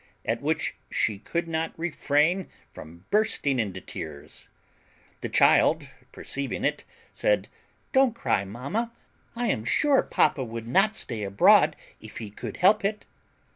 At 0.25 0.41
which 0.41 0.75
she 0.89 1.19
could 1.19 1.47
not 1.47 1.77
refrain 1.77 2.47
from 2.73 3.05
bursting 3.11 3.59
into 3.59 3.79
tears. 3.81 4.49
The 5.21 5.29
child, 5.29 5.89
perceiving 6.11 6.63
it, 6.65 6.85
said, 7.13 7.49
"Don't 7.91 8.15
cry, 8.15 8.43
mamma; 8.43 8.91
I 9.35 9.49
am 9.49 9.63
sure 9.63 10.01
papa 10.01 10.43
would 10.43 10.65
not 10.67 10.95
stay 10.95 11.21
abroad 11.21 11.75
if 11.99 12.17
he 12.17 12.31
could 12.31 12.57
help 12.57 12.83
it." 12.83 13.05